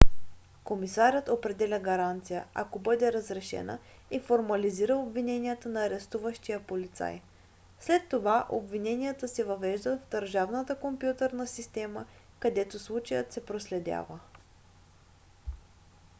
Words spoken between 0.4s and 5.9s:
комисарят определя гаранция ако бъде разрешена и формализира обвиненията на